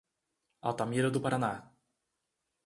Altamira 0.69 1.11
do 1.11 1.21
Paraná 1.25 1.53